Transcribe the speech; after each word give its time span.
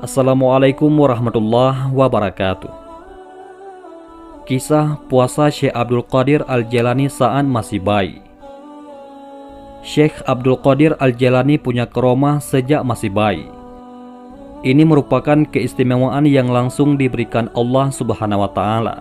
Assalamualaikum 0.00 0.88
warahmatullahi 0.88 1.92
wabarakatuh. 1.92 2.72
Kisah 4.48 4.96
puasa 5.12 5.52
Syekh 5.52 5.76
Abdul 5.76 6.08
Qadir 6.08 6.40
Al-Jalani 6.48 7.12
saat 7.12 7.44
masih 7.44 7.84
bayi. 7.84 8.24
Syekh 9.84 10.16
Abdul 10.24 10.56
Qadir 10.56 10.96
Al-Jalani 10.96 11.60
punya 11.60 11.84
keromah 11.84 12.40
sejak 12.40 12.80
masih 12.80 13.12
bayi. 13.12 13.59
Ini 14.60 14.84
merupakan 14.84 15.40
keistimewaan 15.48 16.28
yang 16.28 16.52
langsung 16.52 17.00
diberikan 17.00 17.48
Allah 17.56 17.88
Subhanahu 17.88 18.44
wa 18.44 18.50
taala. 18.52 18.96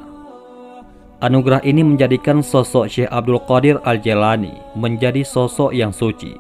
Anugerah 1.20 1.60
ini 1.68 1.84
menjadikan 1.84 2.40
sosok 2.40 2.88
Syekh 2.88 3.12
Abdul 3.12 3.44
Qadir 3.44 3.76
Al-Jalani 3.84 4.56
menjadi 4.80 5.20
sosok 5.20 5.76
yang 5.76 5.92
suci. 5.92 6.40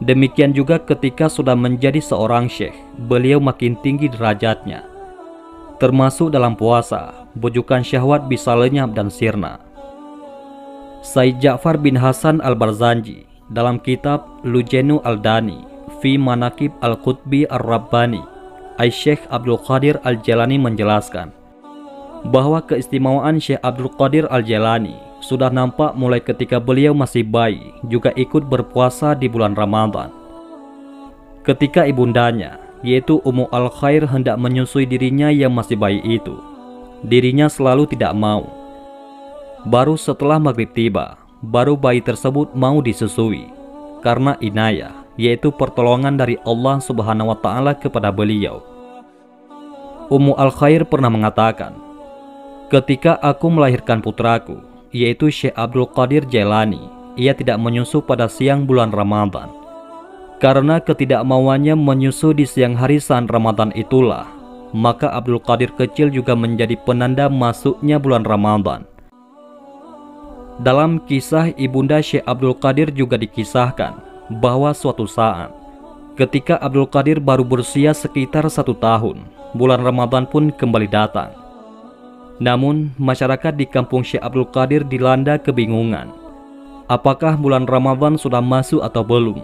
Demikian 0.00 0.56
juga 0.56 0.80
ketika 0.80 1.28
sudah 1.28 1.52
menjadi 1.52 2.00
seorang 2.00 2.48
syekh, 2.48 2.72
beliau 3.12 3.44
makin 3.44 3.76
tinggi 3.84 4.08
derajatnya. 4.08 4.88
Termasuk 5.76 6.32
dalam 6.32 6.56
puasa, 6.56 7.28
bujukan 7.36 7.84
syahwat 7.84 8.24
bisa 8.24 8.56
lenyap 8.56 8.96
dan 8.96 9.12
sirna. 9.12 9.60
Said 11.04 11.44
Ja'far 11.44 11.76
bin 11.76 11.92
Hasan 11.92 12.40
Al-Barzanji 12.40 13.28
dalam 13.52 13.76
kitab 13.76 14.24
Lujenu 14.48 15.04
Al-Dani 15.04 15.77
fi 15.98 16.14
Manakib 16.14 16.74
Al-Qutbi 16.78 17.46
Ar-Rabbani, 17.50 18.22
Syekh 18.86 19.26
Abdul 19.30 19.58
Qadir 19.58 19.98
Al-Jalani 20.06 20.54
menjelaskan 20.54 21.34
bahwa 22.26 22.62
keistimewaan 22.62 23.42
Syekh 23.42 23.62
Abdul 23.62 23.90
Qadir 23.94 24.26
Al-Jalani 24.30 24.94
sudah 25.18 25.50
nampak 25.50 25.98
mulai 25.98 26.22
ketika 26.22 26.62
beliau 26.62 26.94
masih 26.94 27.26
bayi 27.26 27.74
juga 27.90 28.14
ikut 28.14 28.46
berpuasa 28.46 29.18
di 29.18 29.26
bulan 29.26 29.58
Ramadan. 29.58 30.14
Ketika 31.42 31.86
ibundanya, 31.90 32.62
yaitu 32.86 33.18
Ummu 33.26 33.50
Al-Khair 33.50 34.06
hendak 34.06 34.38
menyusui 34.38 34.86
dirinya 34.86 35.32
yang 35.32 35.50
masih 35.50 35.74
bayi 35.74 35.98
itu, 36.06 36.38
dirinya 37.02 37.50
selalu 37.50 37.90
tidak 37.90 38.14
mau. 38.14 38.46
Baru 39.66 39.98
setelah 39.98 40.38
maghrib 40.38 40.70
tiba, 40.70 41.18
baru 41.42 41.74
bayi 41.74 41.98
tersebut 41.98 42.54
mau 42.54 42.78
disusui 42.78 43.50
karena 44.06 44.38
inayah 44.38 45.07
yaitu 45.18 45.50
pertolongan 45.50 46.14
dari 46.14 46.38
Allah 46.46 46.78
Subhanahu 46.78 47.34
wa 47.34 47.38
taala 47.42 47.74
kepada 47.74 48.14
beliau. 48.14 48.62
Ummu 50.08 50.38
Al-Khair 50.38 50.86
pernah 50.88 51.12
mengatakan, 51.12 51.74
"Ketika 52.72 53.18
aku 53.20 53.50
melahirkan 53.52 54.00
putraku, 54.00 54.62
yaitu 54.94 55.28
Syekh 55.28 55.52
Abdul 55.58 55.90
Qadir 55.90 56.24
Jailani, 56.24 56.80
ia 57.18 57.34
tidak 57.36 57.60
menyusu 57.60 58.00
pada 58.00 58.30
siang 58.30 58.64
bulan 58.64 58.94
Ramadan. 58.94 59.52
Karena 60.38 60.78
ketidakmauannya 60.78 61.74
menyusu 61.74 62.30
di 62.30 62.46
siang 62.46 62.78
hari 62.78 63.02
saat 63.02 63.26
Ramadan 63.26 63.74
itulah, 63.74 64.30
maka 64.70 65.10
Abdul 65.12 65.42
Qadir 65.42 65.74
kecil 65.74 66.14
juga 66.14 66.38
menjadi 66.38 66.78
penanda 66.86 67.26
masuknya 67.26 67.98
bulan 67.98 68.22
Ramadan." 68.22 68.86
Dalam 70.62 71.02
kisah 71.04 71.52
Ibunda 71.58 72.00
Syekh 72.00 72.24
Abdul 72.24 72.54
Qadir 72.58 72.90
juga 72.90 73.14
dikisahkan 73.14 74.07
bahwa 74.28 74.72
suatu 74.76 75.08
saat 75.08 75.52
ketika 76.18 76.58
Abdul 76.58 76.90
Qadir 76.90 77.22
baru 77.22 77.46
berusia 77.46 77.94
sekitar 77.94 78.44
satu 78.50 78.74
tahun, 78.74 79.22
bulan 79.54 79.80
Ramadan 79.80 80.26
pun 80.26 80.50
kembali 80.50 80.90
datang. 80.90 81.30
Namun, 82.42 82.90
masyarakat 82.98 83.54
di 83.54 83.66
kampung 83.66 84.02
Syekh 84.02 84.22
Abdul 84.22 84.50
Qadir 84.50 84.82
dilanda 84.82 85.38
kebingungan. 85.38 86.10
Apakah 86.90 87.38
bulan 87.38 87.70
Ramadan 87.70 88.18
sudah 88.18 88.42
masuk 88.42 88.82
atau 88.82 89.06
belum? 89.06 89.42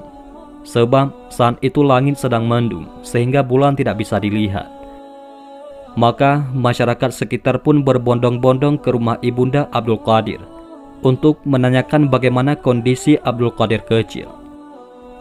Sebab 0.66 1.30
saat 1.30 1.60
itu 1.62 1.84
langit 1.84 2.18
sedang 2.18 2.48
mendung, 2.48 2.90
sehingga 3.06 3.44
bulan 3.44 3.78
tidak 3.78 4.02
bisa 4.02 4.18
dilihat. 4.18 4.66
Maka 5.94 6.42
masyarakat 6.50 7.14
sekitar 7.14 7.62
pun 7.62 7.86
berbondong-bondong 7.86 8.82
ke 8.82 8.90
rumah 8.90 9.20
ibunda 9.22 9.70
Abdul 9.70 10.02
Qadir 10.02 10.42
untuk 11.06 11.38
menanyakan 11.46 12.10
bagaimana 12.10 12.58
kondisi 12.58 13.14
Abdul 13.22 13.54
Qadir 13.54 13.84
kecil. 13.86 14.43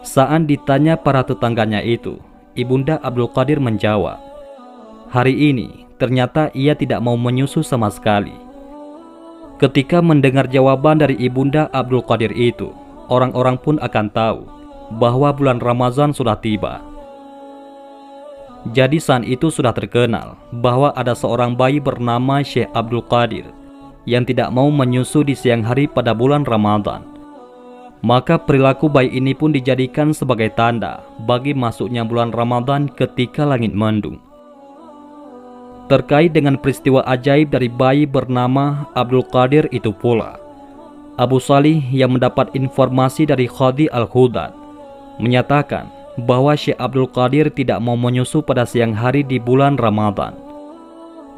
Saat 0.04 0.44
ditanya 0.44 1.00
para 1.00 1.24
tetangganya 1.24 1.80
itu, 1.80 2.20
Ibunda 2.52 3.00
Abdul 3.00 3.32
Qadir 3.32 3.56
menjawab, 3.56 4.20
Hari 5.08 5.32
ini 5.32 5.88
ternyata 5.96 6.52
ia 6.52 6.76
tidak 6.76 7.00
mau 7.00 7.16
menyusu 7.16 7.64
sama 7.64 7.88
sekali. 7.88 8.36
Ketika 9.56 10.04
mendengar 10.04 10.44
jawaban 10.44 11.00
dari 11.00 11.16
Ibunda 11.16 11.72
Abdul 11.72 12.04
Qadir 12.04 12.36
itu, 12.36 12.68
orang-orang 13.08 13.56
pun 13.56 13.80
akan 13.80 14.12
tahu 14.12 14.44
bahwa 15.00 15.32
bulan 15.32 15.56
Ramazan 15.56 16.12
sudah 16.12 16.36
tiba. 16.36 16.84
Jadi 18.76 19.00
saat 19.00 19.24
itu 19.24 19.48
sudah 19.48 19.72
terkenal 19.72 20.36
bahwa 20.52 20.92
ada 20.92 21.16
seorang 21.16 21.56
bayi 21.56 21.80
bernama 21.80 22.44
Syekh 22.44 22.68
Abdul 22.76 23.08
Qadir 23.08 23.48
yang 24.04 24.28
tidak 24.28 24.52
mau 24.52 24.68
menyusu 24.68 25.24
di 25.24 25.32
siang 25.32 25.64
hari 25.64 25.88
pada 25.88 26.12
bulan 26.12 26.44
Ramadan. 26.44 27.13
Maka 28.04 28.36
perilaku 28.36 28.92
bayi 28.92 29.16
ini 29.16 29.32
pun 29.32 29.48
dijadikan 29.48 30.12
sebagai 30.12 30.52
tanda 30.52 31.00
bagi 31.24 31.56
masuknya 31.56 32.04
bulan 32.04 32.36
Ramadan 32.36 32.84
ketika 32.92 33.48
langit 33.48 33.72
mendung. 33.72 34.20
Terkait 35.88 36.36
dengan 36.36 36.60
peristiwa 36.60 37.00
ajaib 37.08 37.48
dari 37.56 37.72
bayi 37.72 38.04
bernama 38.04 38.84
Abdul 38.92 39.24
Qadir 39.24 39.72
itu 39.72 39.88
pula, 39.88 40.36
Abu 41.16 41.40
Salih 41.40 41.80
yang 41.92 42.12
mendapat 42.12 42.52
informasi 42.52 43.24
dari 43.24 43.48
Khadi 43.48 43.88
Al-Hudad 43.88 44.52
menyatakan 45.22 45.88
bahwa 46.20 46.54
Syekh 46.54 46.78
Abdul 46.78 47.08
Qadir 47.10 47.48
tidak 47.50 47.80
mau 47.80 47.96
menyusu 47.96 48.44
pada 48.44 48.66
siang 48.68 48.92
hari 48.94 49.24
di 49.24 49.40
bulan 49.40 49.80
Ramadan. 49.80 50.34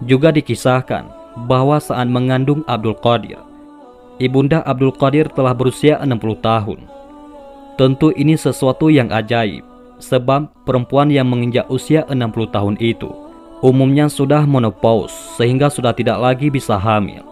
Juga 0.05 0.35
dikisahkan 0.35 1.09
bahwa 1.49 1.81
saat 1.81 2.09
mengandung 2.09 2.65
Abdul 2.69 2.97
Qadir, 3.01 3.41
Ibunda 4.17 4.65
Abdul 4.65 4.97
Qadir 4.97 5.29
telah 5.29 5.53
berusia 5.53 6.01
60 6.01 6.41
tahun. 6.41 6.81
Tentu 7.77 8.09
ini 8.17 8.33
sesuatu 8.33 8.89
yang 8.89 9.13
ajaib, 9.13 9.61
sebab 10.01 10.49
perempuan 10.65 11.13
yang 11.13 11.29
menginjak 11.29 11.69
usia 11.69 12.09
60 12.09 12.49
tahun 12.49 12.77
itu 12.81 13.27
umumnya 13.65 14.09
sudah 14.13 14.45
menopause 14.45 15.13
sehingga 15.41 15.73
sudah 15.73 15.97
tidak 15.97 16.21
lagi 16.21 16.53
bisa 16.53 16.77
hamil. 16.77 17.25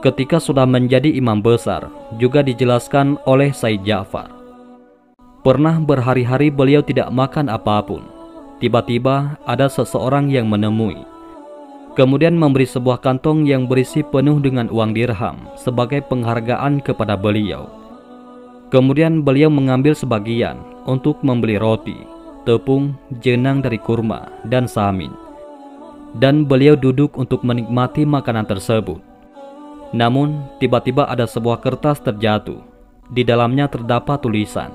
Ketika 0.00 0.36
sudah 0.36 0.68
menjadi 0.68 1.08
imam 1.16 1.40
besar, 1.40 1.88
juga 2.20 2.44
dijelaskan 2.44 3.16
oleh 3.24 3.56
Said 3.56 3.88
Ja'far. 3.88 4.28
Pernah 5.40 5.80
berhari-hari 5.80 6.52
beliau 6.52 6.84
tidak 6.84 7.08
makan 7.08 7.48
apa 7.48 7.80
pun. 7.84 8.04
Tiba-tiba 8.60 9.40
ada 9.48 9.68
seseorang 9.68 10.28
yang 10.28 10.48
menemui 10.48 11.13
kemudian 11.94 12.34
memberi 12.34 12.66
sebuah 12.66 12.98
kantong 13.00 13.46
yang 13.46 13.70
berisi 13.70 14.02
penuh 14.02 14.42
dengan 14.42 14.66
uang 14.66 14.94
dirham 14.94 15.46
sebagai 15.54 16.02
penghargaan 16.10 16.82
kepada 16.82 17.14
beliau. 17.14 17.70
Kemudian 18.74 19.22
beliau 19.22 19.46
mengambil 19.46 19.94
sebagian 19.94 20.58
untuk 20.90 21.22
membeli 21.22 21.54
roti, 21.54 21.94
tepung, 22.42 22.98
jenang 23.22 23.62
dari 23.62 23.78
kurma, 23.78 24.26
dan 24.50 24.66
samin. 24.66 25.14
Dan 26.18 26.46
beliau 26.46 26.74
duduk 26.74 27.14
untuk 27.14 27.46
menikmati 27.46 28.02
makanan 28.02 28.46
tersebut. 28.46 28.98
Namun, 29.94 30.42
tiba-tiba 30.58 31.06
ada 31.06 31.26
sebuah 31.26 31.62
kertas 31.62 32.02
terjatuh. 32.02 32.58
Di 33.14 33.22
dalamnya 33.22 33.70
terdapat 33.70 34.26
tulisan, 34.26 34.72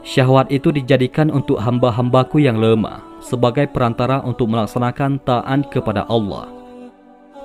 Syahwat 0.00 0.48
itu 0.48 0.72
dijadikan 0.72 1.28
untuk 1.28 1.60
hamba-hambaku 1.60 2.40
yang 2.40 2.56
lemah 2.56 3.09
sebagai 3.20 3.68
perantara 3.68 4.24
untuk 4.24 4.48
melaksanakan 4.50 5.20
taat 5.22 5.68
kepada 5.68 6.08
Allah. 6.08 6.48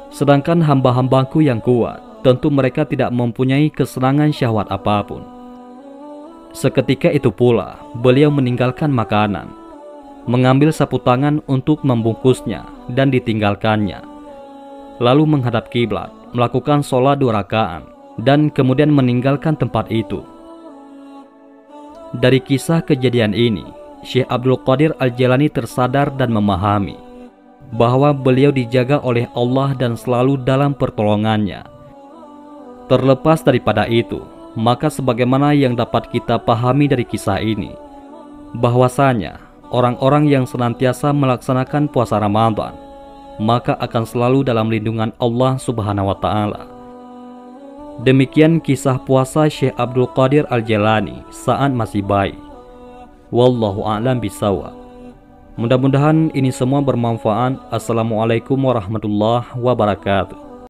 Sedangkan 0.10 0.64
hamba-hambaku 0.64 1.44
yang 1.44 1.60
kuat, 1.60 2.00
tentu 2.24 2.50
mereka 2.50 2.88
tidak 2.88 3.12
mempunyai 3.12 3.70
kesenangan 3.70 4.32
syahwat 4.34 4.72
apa 4.72 5.04
pun. 5.06 5.22
Seketika 6.56 7.12
itu 7.12 7.30
pula, 7.30 7.76
beliau 8.00 8.32
meninggalkan 8.32 8.88
makanan, 8.88 9.52
mengambil 10.26 10.72
sapu 10.72 10.98
tangan 11.04 11.44
untuk 11.46 11.84
membungkusnya 11.84 12.64
dan 12.96 13.12
ditinggalkannya. 13.12 14.00
Lalu 15.04 15.24
menghadap 15.28 15.68
kiblat, 15.68 16.10
melakukan 16.32 16.80
sholat 16.80 17.20
dua 17.20 17.44
rakaat, 17.44 17.84
dan 18.24 18.48
kemudian 18.48 18.88
meninggalkan 18.88 19.60
tempat 19.60 19.92
itu. 19.92 20.24
Dari 22.16 22.40
kisah 22.40 22.80
kejadian 22.80 23.36
ini, 23.36 23.68
Syekh 24.06 24.30
Abdul 24.30 24.62
Qadir 24.62 24.94
Al-Jalani 25.02 25.50
tersadar 25.50 26.14
dan 26.14 26.30
memahami 26.30 26.96
bahwa 27.74 28.14
beliau 28.14 28.54
dijaga 28.54 29.02
oleh 29.02 29.26
Allah 29.34 29.74
dan 29.74 29.98
selalu 29.98 30.38
dalam 30.46 30.78
pertolongannya. 30.78 31.66
Terlepas 32.86 33.42
daripada 33.42 33.90
itu, 33.90 34.22
maka 34.54 34.94
sebagaimana 34.94 35.58
yang 35.58 35.74
dapat 35.74 36.14
kita 36.14 36.38
pahami 36.38 36.86
dari 36.86 37.02
kisah 37.02 37.42
ini, 37.42 37.74
bahwasanya 38.62 39.42
orang-orang 39.74 40.30
yang 40.30 40.46
senantiasa 40.46 41.10
melaksanakan 41.10 41.90
puasa 41.90 42.22
Ramadan, 42.22 42.78
maka 43.42 43.74
akan 43.82 44.06
selalu 44.06 44.46
dalam 44.46 44.70
lindungan 44.70 45.10
Allah 45.18 45.58
Subhanahu 45.58 46.14
wa 46.14 46.18
taala. 46.22 46.62
Demikian 48.06 48.62
kisah 48.62 49.02
puasa 49.02 49.50
Syekh 49.50 49.74
Abdul 49.80 50.12
Qadir 50.14 50.46
Al 50.52 50.62
Jilani 50.62 51.26
saat 51.32 51.72
masih 51.74 52.06
baik. 52.06 52.45
Wallahu 53.34 53.82
a'lam 53.90 54.22
bisawa. 54.22 54.70
Mudah-mudahan 55.58 56.30
ini 56.38 56.54
semua 56.54 56.84
bermanfaat. 56.86 57.58
Assalamualaikum 57.74 58.60
warahmatullahi 58.60 59.50
wabarakatuh. 59.58 60.45